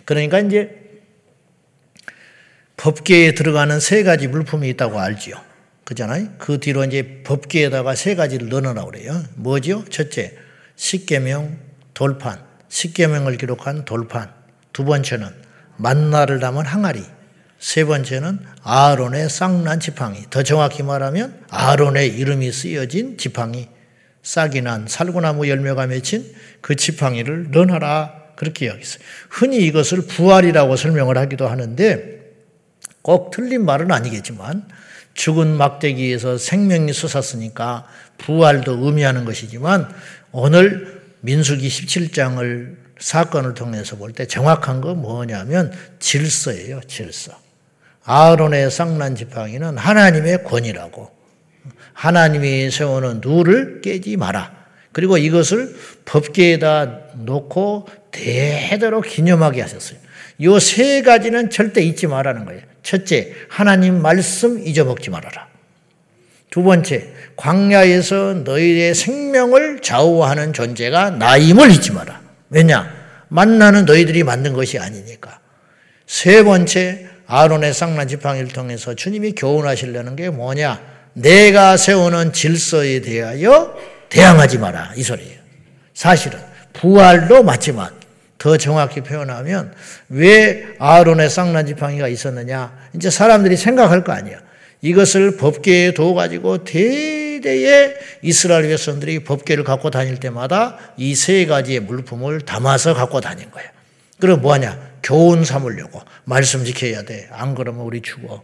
그러니까 0.05 0.39
이제 0.39 0.81
법계에 2.77 3.33
들어가는 3.33 3.79
세 3.79 4.03
가지 4.03 4.27
물품이 4.27 4.67
있다고 4.69 4.99
알지요. 4.99 5.35
그잖아요. 5.83 6.29
그 6.37 6.59
뒤로 6.59 6.83
이제 6.85 7.21
법계에다가 7.23 7.95
세 7.95 8.15
가지를 8.15 8.49
넣어라 8.49 8.85
그래요. 8.85 9.23
뭐죠? 9.35 9.85
첫째, 9.89 10.37
십계명 10.75 11.59
돌판, 11.93 12.43
십계명을 12.69 13.37
기록한 13.37 13.85
돌판. 13.85 14.40
두 14.73 14.85
번째는 14.85 15.27
만나를 15.77 16.39
담은 16.39 16.65
항아리. 16.65 17.03
세 17.59 17.85
번째는 17.85 18.39
아론의 18.63 19.29
쌍난 19.29 19.79
지팡이. 19.79 20.25
더 20.29 20.43
정확히 20.43 20.83
말하면 20.83 21.43
아론의 21.49 22.17
이름이 22.17 22.51
쓰여진 22.51 23.17
지팡이. 23.17 23.69
싹이 24.23 24.61
난 24.61 24.87
살구나무 24.87 25.47
열매가 25.47 25.87
맺힌 25.87 26.33
그 26.61 26.75
지팡이를 26.75 27.51
넣어라. 27.51 28.21
그렇게 28.35 28.67
여기어요 28.67 28.83
흔히 29.29 29.57
이것을 29.67 30.07
부활이라고 30.07 30.75
설명을 30.75 31.15
하기도 31.17 31.47
하는데 31.47 32.21
꼭 33.03 33.29
틀린 33.29 33.65
말은 33.65 33.91
아니겠지만 33.91 34.67
죽은 35.13 35.55
막대기에서 35.57 36.39
생명이 36.39 36.93
솟았으니까 36.93 37.85
부활도 38.17 38.83
의미하는 38.85 39.25
것이지만 39.25 39.93
오늘 40.31 41.01
민수기 41.19 41.67
17장을 41.67 42.77
사건을 43.01 43.55
통해서 43.55 43.97
볼 43.97 44.13
때 44.13 44.25
정확한 44.25 44.79
건 44.79 45.01
뭐냐면 45.01 45.73
질서예요, 45.99 46.81
질서. 46.87 47.33
아론의 48.05 48.71
쌍난 48.71 49.15
지팡이는 49.15 49.77
하나님의 49.77 50.43
권이라고. 50.43 51.09
하나님이 51.93 52.71
세우는 52.71 53.21
누를 53.23 53.81
깨지 53.81 54.17
마라. 54.17 54.61
그리고 54.91 55.17
이것을 55.17 55.75
법계에다 56.05 56.99
놓고 57.15 57.87
대대로 58.11 59.01
기념하게 59.01 59.61
하셨어요. 59.61 59.99
이세 60.37 61.01
가지는 61.01 61.49
절대 61.49 61.81
잊지 61.81 62.07
말라는 62.07 62.45
거예요. 62.45 62.61
첫째, 62.83 63.33
하나님 63.49 64.01
말씀 64.01 64.65
잊어먹지 64.65 65.09
말아라. 65.09 65.47
두 66.49 66.63
번째, 66.63 67.09
광야에서 67.35 68.41
너희의 68.43 68.93
생명을 68.95 69.81
좌우하는 69.81 70.53
존재가 70.53 71.11
나임을 71.11 71.71
잊지 71.71 71.91
마라. 71.91 72.20
왜냐? 72.51 72.93
만나는 73.29 73.85
너희들이 73.85 74.23
만든 74.23 74.53
것이 74.53 74.77
아니니까. 74.77 75.39
세 76.05 76.43
번째, 76.43 77.07
아론의 77.25 77.73
쌍난 77.73 78.09
지팡이를 78.09 78.49
통해서 78.49 78.93
주님이 78.93 79.31
교훈하시려는 79.31 80.17
게 80.17 80.29
뭐냐? 80.29 80.81
내가 81.13 81.77
세우는 81.77 82.33
질서에 82.33 83.01
대하여 83.01 83.75
대항하지 84.09 84.57
마라. 84.57 84.91
이 84.97 85.03
소리예요. 85.03 85.39
사실은 85.93 86.39
부활도 86.73 87.43
맞지만 87.43 87.89
더 88.37 88.57
정확히 88.57 89.01
표현하면 89.01 89.73
왜 90.09 90.75
아론의 90.77 91.29
쌍난 91.29 91.65
지팡이가 91.67 92.09
있었느냐? 92.09 92.77
이제 92.93 93.09
사람들이 93.09 93.55
생각할 93.55 94.03
거 94.03 94.11
아니야. 94.11 94.39
이것을 94.81 95.37
법계에 95.37 95.93
둬 95.93 96.13
가지고 96.13 96.65
대 96.65 97.30
대의 97.41 97.95
이스라엘 98.21 98.63
백성들이 98.67 99.23
법계를 99.23 99.63
갖고 99.63 99.89
다닐 99.89 100.19
때마다 100.19 100.77
이 100.97 101.15
세 101.15 101.45
가지의 101.45 101.81
물품을 101.81 102.41
담아서 102.41 102.93
갖고 102.93 103.21
다닌 103.21 103.51
거야. 103.51 103.65
그럼 104.19 104.41
뭐하냐? 104.41 104.91
교훈 105.03 105.43
삼으려고 105.43 106.01
말씀 106.23 106.63
지켜야 106.63 107.03
돼. 107.03 107.27
안 107.31 107.55
그러면 107.55 107.85
우리 107.85 108.01
죽어. 108.01 108.43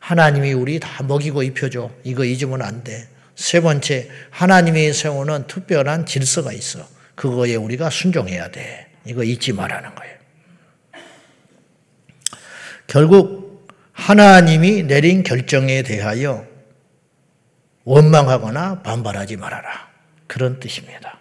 하나님이 0.00 0.52
우리 0.52 0.78
다 0.80 1.02
먹이고 1.02 1.42
입혀줘. 1.42 1.90
이거 2.04 2.24
잊으면 2.24 2.62
안 2.62 2.84
돼. 2.84 3.08
세 3.34 3.60
번째, 3.60 4.08
하나님이 4.30 4.92
세우는 4.92 5.46
특별한 5.46 6.06
질서가 6.06 6.52
있어. 6.52 6.86
그거에 7.14 7.56
우리가 7.56 7.90
순종해야 7.90 8.50
돼. 8.50 8.86
이거 9.04 9.22
잊지 9.22 9.52
말라는 9.52 9.94
거예요. 9.94 10.14
결국 12.86 13.68
하나님이 13.92 14.84
내린 14.84 15.22
결정에 15.22 15.82
대하여 15.82 16.47
원망하거나 17.88 18.82
반발하지 18.82 19.38
말아라. 19.38 19.88
그런 20.26 20.60
뜻입니다. 20.60 21.18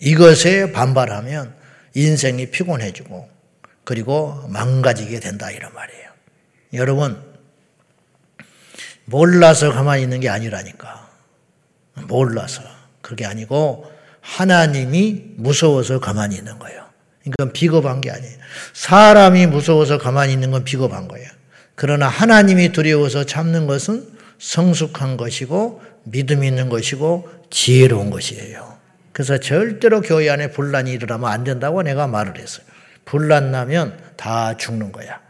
이것에 0.00 0.72
반발하면 0.72 1.54
인생이 1.92 2.50
피곤해지고 2.50 3.28
그리고 3.84 4.46
망가지게 4.48 5.20
된다 5.20 5.50
이런 5.50 5.74
말이에요. 5.74 6.10
여러분 6.72 7.22
몰라서 9.04 9.72
가만히 9.72 10.02
있는 10.04 10.20
게 10.20 10.30
아니라니까. 10.30 11.06
몰라서 12.08 12.62
그게 13.02 13.26
아니고 13.26 13.92
하나님이 14.22 15.34
무서워서 15.36 16.00
가만히 16.00 16.36
있는 16.36 16.58
거예요. 16.58 16.82
이건 17.26 17.52
비겁한 17.52 18.00
게 18.00 18.10
아니에요. 18.10 18.38
사람이 18.72 19.48
무서워서 19.48 19.98
가만히 19.98 20.32
있는 20.32 20.50
건 20.50 20.64
비겁한 20.64 21.08
거예요. 21.08 21.28
그러나 21.74 22.08
하나님이 22.08 22.72
두려워서 22.72 23.24
참는 23.24 23.66
것은 23.66 24.13
성숙한 24.38 25.16
것이고 25.16 25.82
믿음 26.04 26.44
있는 26.44 26.68
것이고 26.68 27.28
지혜로운 27.50 28.10
것이에요. 28.10 28.74
그래서 29.12 29.38
절대로 29.38 30.00
교회 30.00 30.28
안에 30.28 30.50
분란이 30.50 30.92
일어나면 30.92 31.30
안 31.30 31.44
된다고 31.44 31.82
내가 31.82 32.06
말을 32.06 32.38
했어요. 32.38 32.66
분란 33.04 33.50
나면 33.50 33.98
다 34.16 34.56
죽는 34.56 34.92
거야. 34.92 35.20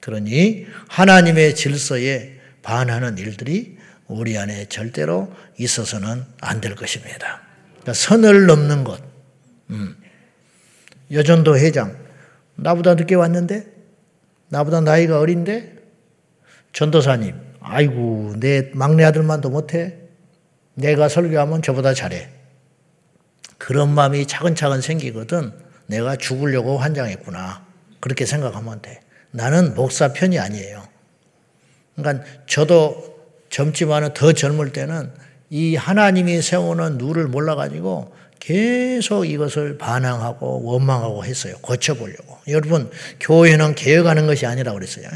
그러니 0.00 0.66
하나님의 0.88 1.54
질서에 1.54 2.38
반하는 2.62 3.18
일들이 3.18 3.76
우리 4.06 4.38
안에 4.38 4.66
절대로 4.66 5.32
있어서는 5.58 6.24
안 6.40 6.60
될 6.60 6.74
것입니다. 6.74 7.42
그러니까 7.80 7.92
선을 7.92 8.46
넘는 8.46 8.84
것. 8.84 9.00
음. 9.70 9.96
여전도 11.12 11.58
회장, 11.58 11.96
나보다 12.56 12.94
늦게 12.94 13.14
왔는데? 13.14 13.66
나보다 14.48 14.80
나이가 14.80 15.20
어린데? 15.20 15.76
전도사님, 16.72 17.34
아이고, 17.70 18.34
내 18.38 18.70
막내 18.72 19.04
아들만도 19.04 19.50
못해? 19.50 19.94
내가 20.74 21.08
설교하면 21.08 21.62
저보다 21.62 21.94
잘해. 21.94 22.28
그런 23.58 23.90
마음이 23.90 24.26
차근차근 24.26 24.80
생기거든. 24.80 25.52
내가 25.86 26.16
죽으려고 26.16 26.78
환장했구나. 26.78 27.66
그렇게 28.00 28.26
생각하면 28.26 28.80
돼. 28.80 29.00
나는 29.30 29.74
목사 29.74 30.12
편이 30.12 30.38
아니에요. 30.38 30.86
그러니까 31.96 32.24
저도 32.46 33.18
젊지만은 33.50 34.14
더 34.14 34.32
젊을 34.32 34.72
때는 34.72 35.10
이 35.50 35.76
하나님이 35.76 36.40
세우는 36.42 36.98
누를 36.98 37.26
몰라가지고 37.26 38.14
계속 38.38 39.24
이것을 39.24 39.78
반항하고 39.78 40.62
원망하고 40.62 41.24
했어요. 41.24 41.56
고쳐보려고. 41.60 42.38
여러분, 42.48 42.90
교회는 43.20 43.74
개혁하는 43.74 44.26
것이 44.26 44.46
아니라 44.46 44.72
그랬어요. 44.72 45.08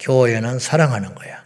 교회는 0.00 0.58
사랑하는 0.58 1.14
거야. 1.14 1.37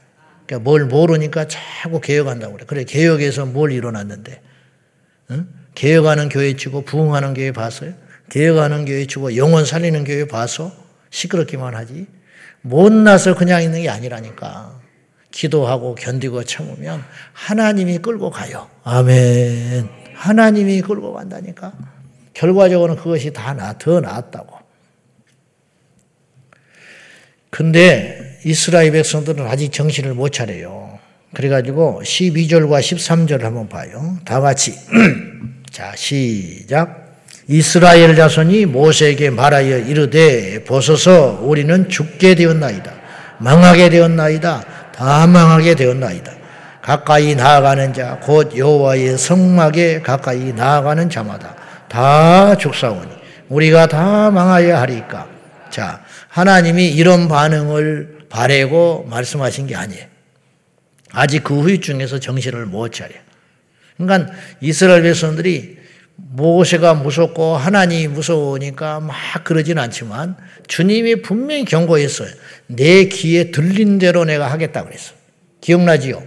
그러니까 0.53 0.59
뭘 0.59 0.85
모르니까 0.85 1.47
자꾸 1.49 2.01
개혁한다고 2.01 2.55
그래. 2.55 2.65
그래, 2.67 2.85
개혁에서 2.85 3.47
뭘 3.47 3.73
일어났는데. 3.73 4.43
응? 5.31 5.49
개혁하는 5.75 6.29
교회 6.29 6.55
치고 6.55 6.83
부흥하는 6.83 7.33
교회 7.33 7.53
봤어요? 7.53 7.95
개혁하는 8.29 8.85
교회 8.85 9.07
치고 9.07 9.37
영혼 9.37 9.65
살리는 9.65 10.05
교회 10.05 10.27
봐서 10.27 10.73
시끄럽기만 11.11 11.75
하지. 11.75 12.07
못나서 12.61 13.35
그냥 13.35 13.63
있는 13.63 13.83
게 13.83 13.89
아니라니까. 13.89 14.79
기도하고 15.31 15.95
견디고 15.95 16.45
참으면 16.45 17.03
하나님이 17.33 17.99
끌고 17.99 18.31
가요. 18.31 18.69
아멘. 18.85 19.89
하나님이 20.15 20.83
끌고 20.83 21.15
간다니까. 21.15 21.73
결과적으로는 22.35 23.03
그것이 23.03 23.33
다 23.33 23.55
나, 23.55 23.79
더 23.79 24.01
나았다고. 24.01 24.59
근데 27.49 28.32
이스라엘 28.45 28.93
백성들은 28.93 29.47
아직 29.47 29.73
정신을 29.73 30.15
못 30.15 30.31
차려요. 30.31 30.99
그래가지고 31.35 32.03
12절과 32.05 32.81
13절 32.81 33.43
한번 33.43 33.69
봐요. 33.69 34.19
다 34.25 34.41
같이. 34.41 34.75
자, 35.71 35.93
시작. 35.97 37.03
이스라엘 37.49 38.15
자손이 38.15 38.67
모세에게 38.67 39.31
말하여 39.31 39.79
이르되 39.79 40.65
보소서 40.65 41.41
우리는 41.43 41.89
죽게 41.89 42.35
되었나이다. 42.35 42.93
망하게 43.39 43.89
되었나이다. 43.89 44.65
다 44.95 45.27
망하게 45.27 45.75
되었나이다. 45.75 46.33
가까이 46.83 47.35
나아가는 47.35 47.93
자, 47.93 48.19
곧 48.23 48.57
여호와의 48.57 49.17
성막에 49.17 50.03
가까이 50.03 50.53
나아가는 50.53 51.09
자마다 51.09 51.55
다 51.89 52.57
죽사오니 52.57 53.11
우리가 53.49 53.87
다 53.87 54.31
망하여야 54.31 54.81
하리까. 54.81 55.27
자, 55.71 56.01
하나님이 56.29 56.89
이런 56.89 57.29
반응을 57.29 58.22
바래고 58.33 59.07
말씀하신 59.11 59.67
게 59.67 59.77
아니에요. 59.77 60.07
아직 61.11 61.45
그 61.45 61.61
후유증에서 61.61 62.19
정신을 62.19 62.65
못 62.65 62.91
차려. 62.91 63.13
그러니까 63.99 64.33
이스라엘 64.63 65.03
백성들이 65.03 65.77
모세가 66.17 66.95
무섭고 66.95 67.57
하나님이 67.57 68.09
무서우니까 68.09 69.01
막 69.01 69.15
그러진 69.45 69.79
않지만 69.79 70.37
주님이 70.67 71.21
분명히 71.21 71.67
경고했어요. 71.67 72.31
내 72.69 73.05
귀에 73.05 73.51
들린 73.51 73.99
대로 73.99 74.25
내가 74.25 74.51
하겠다 74.51 74.85
그랬어. 74.85 75.13
기억나지요? 75.61 76.23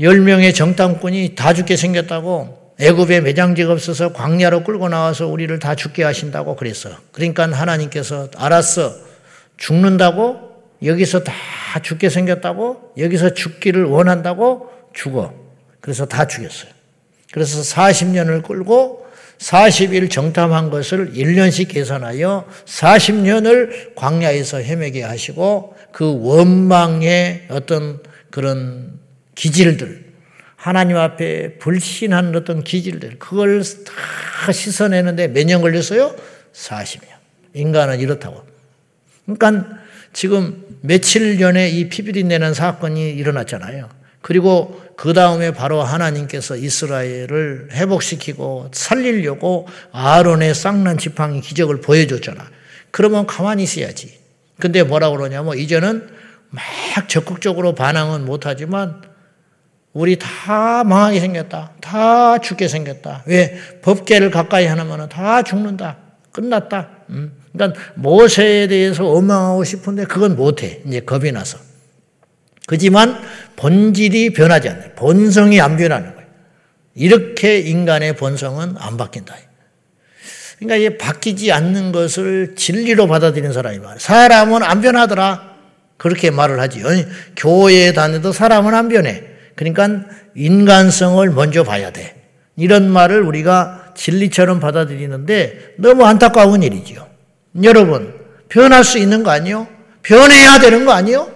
열 0.00 0.20
명의 0.20 0.54
정탐꾼이 0.54 1.34
다 1.34 1.52
죽게 1.52 1.76
생겼다고 1.76 2.72
애굽에 2.80 3.20
매장지가 3.20 3.72
없어서 3.72 4.14
광야로 4.14 4.64
끌고 4.64 4.88
나와서 4.88 5.26
우리를 5.26 5.56
다 5.58 5.74
죽게 5.74 6.02
하신다고 6.02 6.56
그랬어. 6.56 6.90
그러니까 7.12 7.52
하나님께서 7.52 8.28
알았어. 8.36 8.94
죽는다고? 9.58 10.51
여기서 10.84 11.22
다 11.24 11.32
죽게 11.82 12.08
생겼다고? 12.08 12.92
여기서 12.98 13.34
죽기를 13.34 13.84
원한다고? 13.84 14.70
죽어. 14.92 15.34
그래서 15.80 16.06
다 16.06 16.26
죽였어요. 16.26 16.70
그래서 17.32 17.62
40년을 17.62 18.42
끌고 18.42 19.06
40일 19.38 20.10
정탐한 20.10 20.70
것을 20.70 21.12
1년씩 21.14 21.68
계산하여 21.68 22.46
40년을 22.64 23.94
광야에서 23.96 24.58
헤매게 24.58 25.02
하시고 25.02 25.76
그 25.92 26.18
원망의 26.20 27.46
어떤 27.50 28.00
그런 28.30 29.00
기질들, 29.34 30.04
하나님 30.56 30.96
앞에 30.96 31.58
불신한 31.58 32.34
어떤 32.36 32.62
기질들, 32.62 33.18
그걸 33.18 33.62
다 33.62 34.52
씻어내는데 34.52 35.28
몇 35.28 35.44
년 35.46 35.60
걸렸어요? 35.60 36.14
40년. 36.52 37.02
인간은 37.54 37.98
이렇다고. 37.98 38.46
그러니까 39.26 39.81
지금 40.12 40.64
며칠 40.82 41.38
전에 41.38 41.70
이 41.70 41.88
피비린 41.88 42.28
내는 42.28 42.54
사건이 42.54 43.12
일어났잖아요. 43.12 43.88
그리고 44.20 44.80
그 44.96 45.12
다음에 45.12 45.52
바로 45.52 45.82
하나님께서 45.82 46.56
이스라엘을 46.56 47.68
회복시키고 47.72 48.70
살리려고 48.72 49.66
아론의 49.90 50.54
쌍난 50.54 50.98
지팡이 50.98 51.40
기적을 51.40 51.80
보여줬잖아. 51.80 52.48
그러면 52.90 53.26
가만히 53.26 53.64
있어야지. 53.64 54.18
근데 54.58 54.82
뭐라 54.82 55.10
그러냐면 55.10 55.58
이제는 55.58 56.08
막 56.50 57.08
적극적으로 57.08 57.74
반항은 57.74 58.24
못하지만 58.24 59.02
우리 59.92 60.18
다 60.18 60.84
망하게 60.84 61.20
생겼다. 61.20 61.72
다 61.80 62.38
죽게 62.38 62.68
생겼다. 62.68 63.24
왜? 63.26 63.58
법계를 63.82 64.30
가까이 64.30 64.66
하면 64.66 65.08
다 65.08 65.42
죽는다. 65.42 65.98
끝났다. 66.30 66.90
음. 67.10 67.41
그러니까 67.52 67.80
모세에 67.94 68.66
대해서 68.66 69.04
원망하고 69.04 69.64
싶은데 69.64 70.04
그건 70.04 70.36
못해. 70.36 70.80
이제 70.86 71.00
겁이 71.00 71.32
나서. 71.32 71.58
그지만 72.66 73.20
본질이 73.56 74.32
변하지 74.32 74.68
않아요. 74.68 74.90
본성이 74.96 75.60
안 75.60 75.76
변하는 75.76 76.14
거예요. 76.14 76.28
이렇게 76.94 77.58
인간의 77.58 78.16
본성은 78.16 78.76
안 78.78 78.96
바뀐다. 78.96 79.34
그러니까 80.58 80.76
이게 80.76 80.96
바뀌지 80.96 81.50
않는 81.50 81.92
것을 81.92 82.54
진리로 82.56 83.08
받아들이는 83.08 83.52
사람이 83.52 83.78
많아요. 83.78 83.98
사람은 83.98 84.62
안 84.62 84.80
변하더라. 84.80 85.52
그렇게 85.96 86.30
말을 86.30 86.60
하지. 86.60 86.82
교회에 87.36 87.92
다녀도 87.92 88.32
사람은 88.32 88.74
안 88.74 88.88
변해. 88.88 89.24
그러니까 89.56 90.04
인간성을 90.34 91.28
먼저 91.30 91.64
봐야 91.64 91.90
돼. 91.90 92.16
이런 92.56 92.90
말을 92.90 93.22
우리가 93.22 93.92
진리처럼 93.96 94.60
받아들이는데 94.60 95.74
너무 95.78 96.04
안타까운 96.04 96.62
일이죠. 96.62 97.11
여러분, 97.62 98.14
변할 98.48 98.84
수 98.84 98.98
있는 98.98 99.22
거 99.22 99.30
아니요? 99.30 99.66
변해야 100.02 100.58
되는 100.58 100.84
거 100.84 100.92
아니요? 100.92 101.30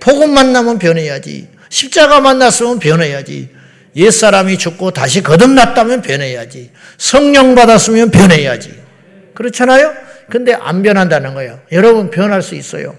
복음 0.00 0.32
만나면 0.32 0.78
변해야지. 0.78 1.48
십자가 1.68 2.20
만났으면 2.20 2.78
변해야지. 2.78 3.50
옛사람이 3.96 4.58
죽고 4.58 4.92
다시 4.92 5.22
거듭났다면 5.22 6.02
변해야지. 6.02 6.70
성령 6.96 7.54
받았으면 7.54 8.10
변해야지. 8.10 8.78
그렇잖아요? 9.34 9.94
근데 10.30 10.54
안 10.54 10.82
변한다는 10.82 11.34
거예요. 11.34 11.60
여러분 11.72 12.10
변할 12.10 12.42
수 12.42 12.54
있어요. 12.54 12.94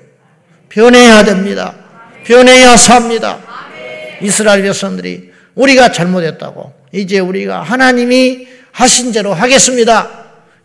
변해야 0.67 1.23
됩니다. 1.23 1.75
변해야 2.25 2.75
삽니다. 2.75 3.39
이스라엘 4.21 4.62
백성들이 4.63 5.32
우리가 5.55 5.91
잘못했다고 5.91 6.73
이제 6.91 7.19
우리가 7.19 7.62
하나님이 7.62 8.47
하신 8.71 9.12
대로 9.12 9.34
하겠습니다. 9.34 10.18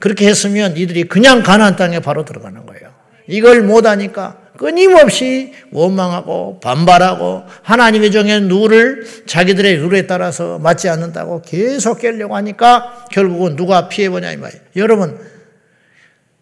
그렇게 0.04 0.28
했으면 0.28 0.76
이들이 0.76 1.04
그냥 1.04 1.42
가나안 1.42 1.76
땅에 1.76 1.98
바로 1.98 2.26
들어가는 2.26 2.66
거예요. 2.66 2.90
이걸 3.26 3.62
못하니까 3.62 4.36
끊임없이 4.58 5.54
원망하고 5.72 6.60
반발하고 6.60 7.44
하나님의 7.62 8.12
정해 8.12 8.38
누를 8.40 9.06
자기들의 9.24 9.76
룰에 9.76 10.06
따라서 10.06 10.58
맞지 10.58 10.90
않는다고 10.90 11.40
계속 11.40 12.00
깨려고 12.00 12.36
하니까 12.36 13.06
결국은 13.12 13.56
누가 13.56 13.88
피해보냐 13.88 14.32
이 14.32 14.36
말이에요. 14.36 14.62
여러분 14.76 15.18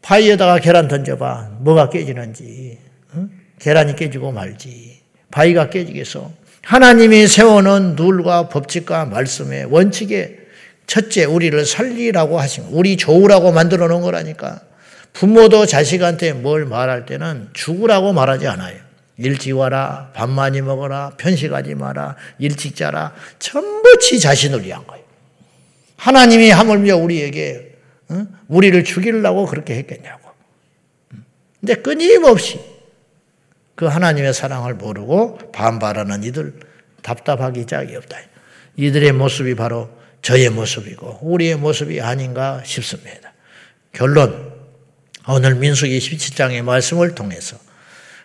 바위에다가 0.02 0.58
계란 0.58 0.88
던져봐 0.88 1.58
뭐가 1.60 1.88
깨지는지 1.88 2.80
응? 3.14 3.30
계란이 3.60 3.94
깨지고 3.94 4.32
말지 4.32 5.02
바위가 5.30 5.70
깨지겠어. 5.70 6.32
하나님이 6.62 7.28
세워놓은 7.28 7.94
룰과 7.94 8.48
법칙과 8.48 9.04
말씀의 9.04 9.66
원칙에 9.66 10.41
첫째 10.86 11.24
우리를 11.24 11.64
살리라고 11.64 12.38
하신 12.38 12.64
우리 12.70 12.96
좋으라고 12.96 13.52
만들어 13.52 13.88
놓은 13.88 14.02
거라니까 14.02 14.60
부모도 15.12 15.66
자식한테 15.66 16.32
뭘 16.32 16.64
말할 16.64 17.06
때는 17.06 17.50
죽으라고 17.52 18.12
말하지 18.12 18.46
않아요. 18.48 18.76
일찍 19.18 19.56
와라, 19.56 20.10
밥 20.14 20.28
많이 20.30 20.62
먹어라, 20.62 21.12
편식하지 21.16 21.74
마라, 21.74 22.16
일찍 22.38 22.74
자라, 22.74 23.14
전부 23.38 23.98
지 23.98 24.18
자신을 24.18 24.64
위한 24.64 24.86
거예요. 24.86 25.04
하나님이 25.96 26.50
하물며 26.50 26.96
우리에게 26.96 27.76
우리를 28.48 28.82
죽이려고 28.84 29.46
그렇게 29.46 29.76
했겠냐고. 29.76 30.30
근데 31.60 31.74
끊임없이 31.74 32.60
그 33.74 33.86
하나님의 33.86 34.34
사랑을 34.34 34.74
모르고 34.74 35.38
반발하는 35.52 36.24
이들 36.24 36.54
답답하기 37.02 37.66
짝이 37.66 37.94
없다. 37.96 38.18
이들의 38.76 39.12
모습이 39.12 39.54
바로 39.54 39.90
저의 40.22 40.48
모습이고 40.50 41.18
우리의 41.22 41.56
모습이 41.56 42.00
아닌가 42.00 42.62
싶습니다. 42.64 43.32
결론 43.92 44.52
오늘 45.28 45.56
민수기 45.56 45.98
17장의 45.98 46.62
말씀을 46.62 47.14
통해서 47.14 47.56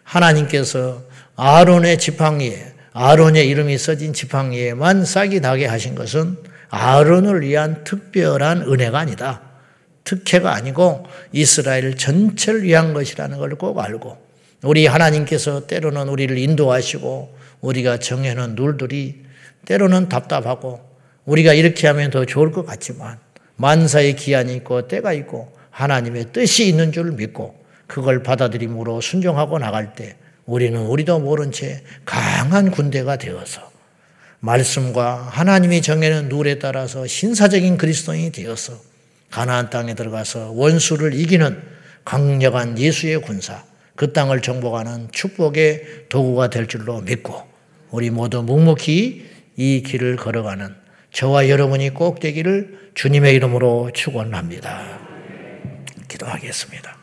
하나님께서 0.03 1.03
아론의 1.35 1.99
지팡이에 1.99 2.73
아론의 2.93 3.47
이름이 3.47 3.77
써진 3.77 4.13
지팡이에만 4.13 5.05
싹이 5.05 5.39
나게 5.39 5.65
하신 5.65 5.95
것은 5.95 6.37
아론을 6.69 7.41
위한 7.41 7.83
특별한 7.83 8.63
은혜가 8.63 8.97
아니다. 8.97 9.41
특혜가 10.03 10.53
아니고 10.53 11.05
이스라엘 11.31 11.95
전체를 11.97 12.63
위한 12.63 12.93
것이라는 12.93 13.37
걸 13.37 13.55
꼭 13.57 13.79
알고 13.79 14.25
우리 14.63 14.87
하나님께서 14.87 15.67
때로는 15.67 16.07
우리를 16.09 16.35
인도하시고 16.37 17.37
우리가 17.61 17.97
정해놓은 17.99 18.55
룰들이 18.55 19.23
때로는 19.65 20.09
답답하고 20.09 20.86
우리가 21.27 21.53
이렇게 21.53 21.87
하면 21.87 22.09
더 22.09 22.25
좋을 22.25 22.51
것 22.51 22.65
같지만 22.65 23.19
만사의 23.57 24.15
기한이 24.15 24.55
있고 24.55 24.87
때가 24.87 25.13
있고 25.13 25.53
하나님의 25.69 26.27
뜻이 26.33 26.67
있는 26.67 26.91
줄 26.91 27.11
믿고 27.11 27.55
그걸 27.85 28.23
받아들임으로 28.23 29.01
순종하고 29.01 29.59
나갈 29.59 29.93
때 29.93 30.15
우리는 30.45 30.79
우리도 30.79 31.19
모른 31.19 31.51
채 31.51 31.83
강한 32.05 32.71
군대가 32.71 33.17
되어서 33.17 33.69
말씀과 34.39 35.29
하나님이 35.29 35.81
정해놓은 35.81 36.29
룰에 36.29 36.59
따라서 36.59 37.05
신사적인 37.05 37.77
그리스도인이 37.77 38.31
되어서 38.31 38.73
가나안 39.29 39.69
땅에 39.69 39.93
들어가서 39.93 40.51
원수를 40.51 41.13
이기는 41.13 41.61
강력한 42.05 42.79
예수의 42.79 43.21
군사 43.21 43.63
그 43.95 44.13
땅을 44.13 44.41
정복하는 44.41 45.09
축복의 45.11 46.05
도구가 46.07 46.49
될 46.49 46.67
줄로 46.67 47.01
믿고 47.01 47.43
우리 47.89 48.09
모두 48.11 48.43
묵묵히 48.43 49.25
이 49.57 49.83
길을 49.85 50.15
걸어가는 50.15 50.86
저와 51.17 51.49
여러분이 51.49 51.95
꼭 51.95 52.19
되기를 52.19 52.91
주님의 52.93 53.33
이름으로 53.33 53.89
축원합니다. 53.91 54.99
기도하겠습니다. 56.07 56.95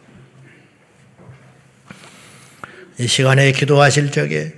이 3.01 3.09
시간에 3.09 3.51
기도하실 3.51 4.13
적에 4.13 4.55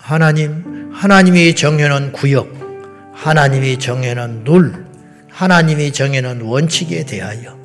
하나님, 0.00 0.90
하나님이 0.92 1.54
정해놓은 1.54 2.10
구역, 2.10 3.12
하나님이 3.14 3.78
정해놓은 3.78 4.42
룰, 4.42 4.84
하나님이 5.30 5.92
정해놓은 5.92 6.40
원칙에 6.40 7.06
대하여 7.06 7.56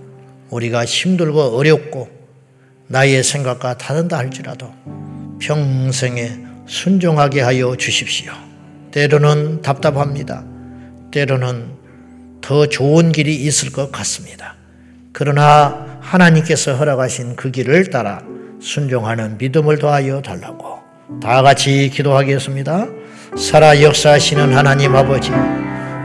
우리가 0.51 0.85
힘들고 0.85 1.57
어렵고 1.57 2.07
나의 2.85 3.23
생각과 3.23 3.79
다른다 3.79 4.19
할지라도 4.19 4.71
평생에 5.41 6.37
순종하게 6.67 7.41
하여 7.41 7.75
주십시오. 7.75 8.31
때로는 8.91 9.63
답답합니다. 9.63 10.58
때로는 11.11 11.77
더 12.41 12.67
좋은 12.67 13.11
길이 13.11 13.35
있을 13.35 13.71
것 13.71 13.91
같습니다. 13.91 14.55
그러나 15.11 15.85
하나님께서 16.01 16.75
허락하신 16.75 17.35
그 17.35 17.51
길을 17.51 17.89
따라 17.89 18.21
순종하는 18.61 19.37
믿음을 19.37 19.77
더하여 19.79 20.21
달라고 20.21 20.79
다 21.21 21.41
같이 21.41 21.89
기도하겠습니다. 21.93 22.87
살아 23.37 23.81
역사하시는 23.81 24.55
하나님 24.55 24.95
아버지, 24.95 25.31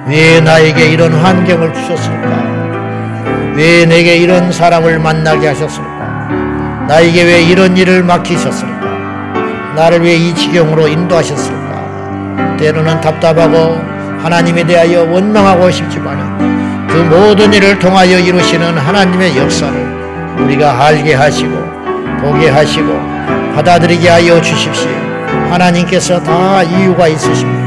왜 0.08 0.40
나에게 0.40 0.90
이런 0.90 1.12
환경을 1.12 1.72
주셨을까? 1.72 3.54
왜 3.56 3.86
내게 3.86 4.16
이런 4.16 4.50
사람을 4.52 4.98
만나게 4.98 5.46
하셨을까? 5.48 6.86
나에게 6.88 7.22
왜 7.24 7.42
이런 7.44 7.76
일을 7.76 8.02
맡기셨을까? 8.02 9.74
나를 9.76 10.02
왜 10.02 10.16
이 10.16 10.34
지경으로 10.34 10.88
인도하셨을까? 10.88 12.56
때로는 12.58 13.00
답답하고 13.00 13.93
하나님에 14.24 14.64
대하여 14.64 15.02
원망하고 15.02 15.70
싶지만 15.70 16.88
그 16.88 16.96
모든 16.96 17.52
일을 17.52 17.78
통하여 17.78 18.18
이루시는 18.18 18.78
하나님의 18.78 19.36
역사를 19.36 19.74
우리가 20.38 20.86
알게 20.86 21.12
하시고 21.12 21.50
보게 22.22 22.48
하시고 22.48 22.88
받아들이게 23.54 24.08
하여 24.08 24.40
주십시오. 24.40 24.88
하나님께서 25.50 26.22
다 26.22 26.62
이유가 26.62 27.06
있으십니다. 27.06 27.64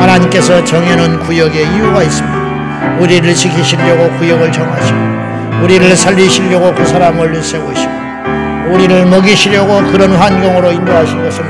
하나님께서 0.00 0.64
정해놓은 0.64 1.20
구역에 1.20 1.62
이유가 1.62 2.02
있습니다. 2.02 2.98
우리를 2.98 3.32
지키시려고 3.32 4.10
구역을 4.18 4.50
정하시고 4.50 4.98
우리를 5.62 5.96
살리시려고 5.96 6.74
그 6.74 6.84
사람을 6.84 7.40
세우시고 7.40 7.92
우리를 8.72 9.06
먹이시려고 9.06 9.92
그런 9.92 10.16
환경으로 10.16 10.72
인도하신 10.72 11.22
것을 11.22 11.44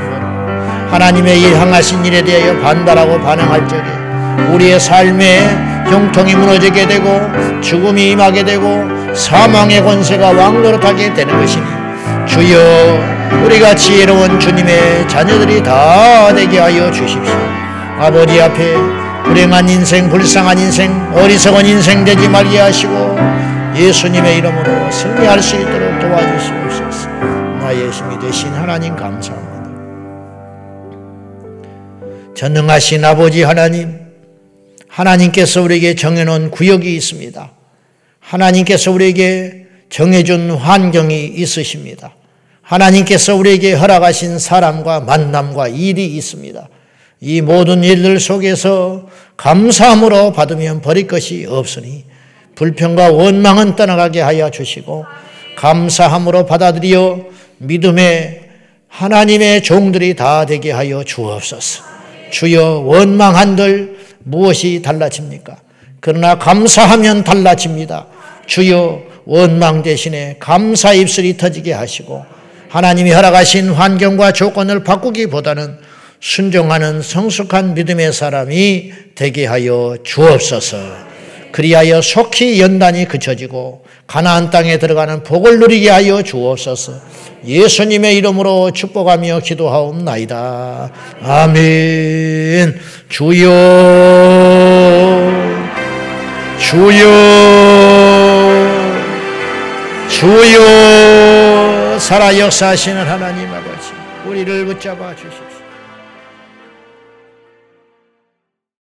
하나님의 0.91 1.41
일 1.41 1.55
향하신 1.57 2.05
일에 2.05 2.23
대하여 2.23 2.61
반발하고 2.61 3.19
반응할 3.21 3.67
적에 3.67 4.04
우리의 4.53 4.79
삶에 4.79 5.39
형통이 5.89 6.35
무너지게 6.35 6.87
되고 6.87 7.21
죽음이 7.61 8.11
임하게 8.11 8.43
되고 8.43 8.83
사망의 9.13 9.83
권세가 9.83 10.31
왕노릇하게 10.31 11.13
되는 11.13 11.39
것이니 11.39 11.65
주여 12.27 13.15
우리가 13.45 13.75
지혜로운 13.75 14.39
주님의 14.39 15.07
자녀들이 15.07 15.63
다 15.63 16.33
되게 16.33 16.59
하여 16.59 16.91
주십시오. 16.91 17.33
아버지 17.99 18.41
앞에 18.41 18.75
불행한 19.25 19.69
인생, 19.69 20.09
불쌍한 20.09 20.57
인생, 20.57 20.91
어리석은 21.13 21.65
인생 21.65 22.03
되지 22.03 22.27
말게 22.27 22.59
하시고 22.59 23.17
예수님의 23.75 24.37
이름으로 24.37 24.91
승리할 24.91 25.41
수 25.41 25.55
있도록 25.55 25.99
도와주시옵소서. 25.99 27.09
나의 27.59 27.89
힘이 27.89 28.19
되신 28.19 28.53
하나님 28.53 28.95
감사합니다. 28.95 29.55
전능하신 32.35 33.03
아버지 33.03 33.43
하나님, 33.43 34.04
하나님께서 34.95 35.61
우리에게 35.61 35.95
정해놓은 35.95 36.51
구역이 36.51 36.95
있습니다. 36.95 37.51
하나님께서 38.19 38.91
우리에게 38.91 39.65
정해준 39.89 40.51
환경이 40.51 41.25
있으십니다. 41.35 42.15
하나님께서 42.61 43.35
우리에게 43.35 43.73
허락하신 43.73 44.39
사람과 44.39 45.01
만남과 45.01 45.67
일이 45.67 46.05
있습니다. 46.15 46.69
이 47.19 47.41
모든 47.41 47.83
일들 47.83 48.21
속에서 48.21 49.09
감사함으로 49.35 50.31
받으면 50.31 50.81
버릴 50.81 51.07
것이 51.07 51.45
없으니 51.47 52.05
불평과 52.55 53.11
원망은 53.11 53.75
떠나가게 53.75 54.21
하여 54.21 54.49
주시고 54.49 55.05
감사함으로 55.57 56.45
받아들여 56.45 57.25
믿음의 57.57 58.43
하나님의 58.87 59.61
종들이 59.61 60.15
다 60.15 60.45
되게 60.45 60.71
하여 60.71 61.03
주옵소서. 61.03 61.94
주여 62.31 62.83
원망한들 62.85 63.97
무엇이 64.23 64.81
달라집니까? 64.81 65.57
그러나 65.99 66.37
감사하면 66.37 67.23
달라집니다. 67.23 68.07
주여 68.45 69.01
원망 69.25 69.83
대신에 69.83 70.37
감사 70.39 70.93
입술이 70.93 71.37
터지게 71.37 71.73
하시고 71.73 72.25
하나님이 72.69 73.11
허락하신 73.11 73.69
환경과 73.69 74.33
조건을 74.33 74.83
바꾸기보다는 74.83 75.77
순종하는 76.19 77.01
성숙한 77.01 77.73
믿음의 77.73 78.11
사람이 78.11 78.91
되게 79.15 79.45
하여 79.45 79.97
주옵소서. 80.03 80.77
그리하여 81.51 82.01
속히 82.01 82.59
연단이 82.59 83.07
그쳐지고 83.07 83.84
가나안 84.07 84.49
땅에 84.51 84.77
들어가는 84.77 85.23
복을 85.23 85.59
누리게 85.59 85.89
하여 85.89 86.21
주옵소서. 86.21 86.93
예수님의 87.45 88.15
이름으로 88.17 88.71
축복하며 88.71 89.39
기도하옵나이다. 89.39 90.91
아멘. 91.21 92.79
주여, 93.09 93.49
주여, 96.59 97.05
주여, 100.09 101.99
살아 101.99 102.37
역사하시는 102.37 103.07
하나님 103.07 103.49
아버지, 103.51 103.91
우리를 104.25 104.65
붙잡아 104.65 105.15
주십시오. 105.15 105.54